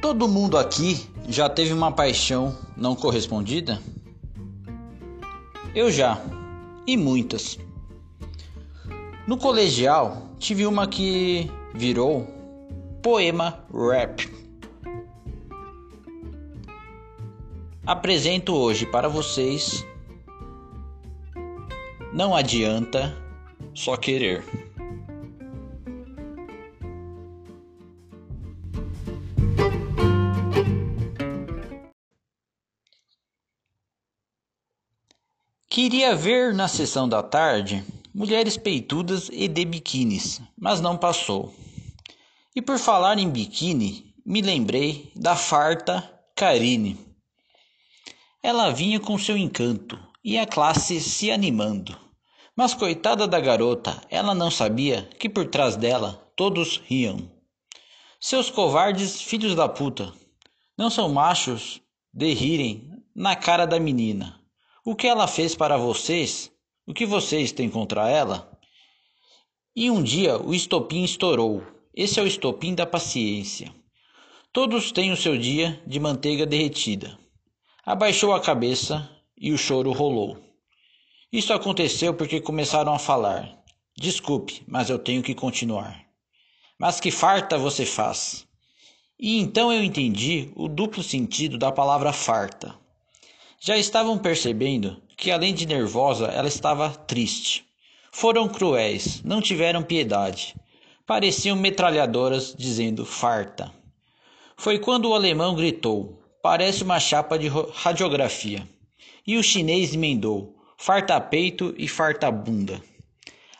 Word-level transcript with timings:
Todo 0.00 0.28
mundo 0.28 0.56
aqui 0.56 1.08
já 1.28 1.48
teve 1.48 1.72
uma 1.72 1.90
paixão 1.90 2.56
não 2.76 2.94
correspondida? 2.94 3.82
Eu 5.74 5.90
já, 5.90 6.22
e 6.86 6.96
muitas. 6.96 7.58
No 9.26 9.36
colegial, 9.36 10.28
tive 10.38 10.66
uma 10.66 10.86
que 10.86 11.50
virou 11.74 12.26
poema 13.02 13.64
rap. 13.72 14.32
Apresento 17.84 18.54
hoje 18.54 18.86
para 18.86 19.08
vocês 19.08 19.84
Não 22.12 22.34
adianta 22.34 23.16
só 23.74 23.96
querer. 23.96 24.44
Queria 35.80 36.12
ver 36.12 36.52
na 36.52 36.66
sessão 36.66 37.08
da 37.08 37.22
tarde 37.22 37.84
mulheres 38.12 38.56
peitudas 38.56 39.30
e 39.32 39.46
de 39.46 39.64
biquínis, 39.64 40.42
mas 40.58 40.80
não 40.80 40.96
passou. 40.96 41.54
E 42.52 42.60
por 42.60 42.80
falar 42.80 43.16
em 43.16 43.30
biquíni, 43.30 44.12
me 44.26 44.42
lembrei 44.42 45.12
da 45.14 45.36
farta 45.36 46.02
Karine. 46.34 46.98
Ela 48.42 48.72
vinha 48.72 48.98
com 48.98 49.16
seu 49.16 49.36
encanto 49.36 49.96
e 50.24 50.36
a 50.36 50.44
classe 50.44 51.00
se 51.00 51.30
animando. 51.30 51.96
Mas 52.56 52.74
coitada 52.74 53.28
da 53.28 53.38
garota, 53.38 54.02
ela 54.10 54.34
não 54.34 54.50
sabia 54.50 55.08
que 55.16 55.28
por 55.28 55.46
trás 55.46 55.76
dela 55.76 56.28
todos 56.34 56.82
riam. 56.86 57.30
Seus 58.18 58.50
covardes 58.50 59.22
filhos 59.22 59.54
da 59.54 59.68
puta 59.68 60.12
não 60.76 60.90
são 60.90 61.08
machos 61.08 61.80
de 62.12 62.34
rirem 62.34 62.90
na 63.14 63.36
cara 63.36 63.64
da 63.64 63.78
menina. 63.78 64.37
O 64.90 64.96
que 64.96 65.06
ela 65.06 65.28
fez 65.28 65.54
para 65.54 65.76
vocês? 65.76 66.50
O 66.86 66.94
que 66.94 67.04
vocês 67.04 67.52
têm 67.52 67.68
contra 67.68 68.08
ela? 68.08 68.50
E 69.76 69.90
um 69.90 70.02
dia 70.02 70.38
o 70.38 70.54
estopim 70.54 71.04
estourou. 71.04 71.62
Esse 71.94 72.18
é 72.18 72.22
o 72.22 72.26
estopim 72.26 72.74
da 72.74 72.86
paciência. 72.86 73.70
Todos 74.50 74.90
têm 74.90 75.12
o 75.12 75.16
seu 75.16 75.36
dia 75.36 75.78
de 75.86 76.00
manteiga 76.00 76.46
derretida. 76.46 77.18
Abaixou 77.84 78.32
a 78.32 78.40
cabeça 78.40 79.06
e 79.38 79.52
o 79.52 79.58
choro 79.58 79.92
rolou. 79.92 80.38
Isso 81.30 81.52
aconteceu 81.52 82.14
porque 82.14 82.40
começaram 82.40 82.94
a 82.94 82.98
falar. 82.98 83.62
Desculpe, 83.94 84.64
mas 84.66 84.88
eu 84.88 84.98
tenho 84.98 85.22
que 85.22 85.34
continuar. 85.34 86.02
Mas 86.78 86.98
que 86.98 87.10
farta 87.10 87.58
você 87.58 87.84
faz? 87.84 88.48
E 89.20 89.38
então 89.38 89.70
eu 89.70 89.84
entendi 89.84 90.50
o 90.56 90.66
duplo 90.66 91.02
sentido 91.02 91.58
da 91.58 91.70
palavra 91.70 92.10
farta. 92.10 92.87
Já 93.60 93.76
estavam 93.76 94.16
percebendo 94.16 95.02
que, 95.16 95.32
além 95.32 95.52
de 95.52 95.66
nervosa, 95.66 96.26
ela 96.26 96.46
estava 96.46 96.90
triste. 96.90 97.64
Foram 98.12 98.48
cruéis, 98.48 99.20
não 99.24 99.40
tiveram 99.40 99.82
piedade. 99.82 100.54
Pareciam 101.04 101.56
metralhadoras 101.56 102.54
dizendo 102.56 103.04
farta. 103.04 103.72
Foi 104.56 104.78
quando 104.78 105.08
o 105.08 105.14
alemão 105.14 105.56
gritou: 105.56 106.22
Parece 106.40 106.84
uma 106.84 107.00
chapa 107.00 107.36
de 107.36 107.48
radiografia. 107.48 108.68
E 109.26 109.36
o 109.36 109.42
chinês 109.42 109.92
emendou: 109.92 110.56
Farta 110.76 111.20
peito 111.20 111.74
e 111.76 111.88
farta 111.88 112.30
bunda. 112.30 112.80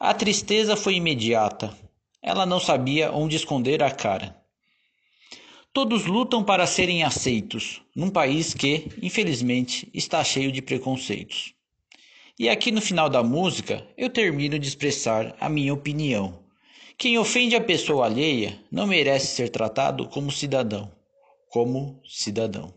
A 0.00 0.14
tristeza 0.14 0.74
foi 0.74 0.94
imediata. 0.94 1.76
Ela 2.22 2.46
não 2.46 2.58
sabia 2.58 3.12
onde 3.12 3.36
esconder 3.36 3.82
a 3.82 3.90
cara. 3.90 4.41
Todos 5.74 6.04
lutam 6.04 6.44
para 6.44 6.66
serem 6.66 7.02
aceitos, 7.02 7.80
num 7.96 8.10
país 8.10 8.52
que, 8.52 8.88
infelizmente, 9.00 9.88
está 9.94 10.22
cheio 10.22 10.52
de 10.52 10.60
preconceitos. 10.60 11.54
E 12.38 12.50
aqui 12.50 12.70
no 12.70 12.82
final 12.82 13.08
da 13.08 13.22
música 13.22 13.86
eu 13.96 14.10
termino 14.10 14.58
de 14.58 14.68
expressar 14.68 15.34
a 15.40 15.48
minha 15.48 15.72
opinião. 15.72 16.40
Quem 16.98 17.16
ofende 17.16 17.56
a 17.56 17.60
pessoa 17.60 18.04
alheia 18.04 18.62
não 18.70 18.86
merece 18.86 19.28
ser 19.28 19.48
tratado 19.48 20.06
como 20.08 20.30
cidadão, 20.30 20.92
como 21.48 22.02
cidadão. 22.06 22.74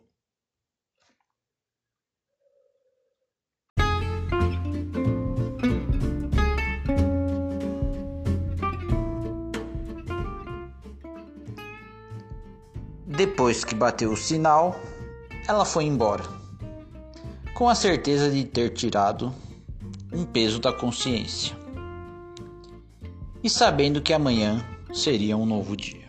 Depois 13.05 13.63
que 13.63 13.75
bateu 13.75 14.11
o 14.11 14.17
sinal, 14.17 14.79
ela 15.47 15.63
foi 15.63 15.83
embora, 15.83 16.23
com 17.53 17.69
a 17.69 17.75
certeza 17.75 18.31
de 18.31 18.43
ter 18.43 18.71
tirado 18.71 19.31
um 20.11 20.25
peso 20.25 20.59
da 20.59 20.73
consciência 20.73 21.55
e 23.43 23.49
sabendo 23.49 24.01
que 24.01 24.11
amanhã 24.11 24.65
seria 24.91 25.37
um 25.37 25.45
novo 25.45 25.77
dia. 25.77 26.05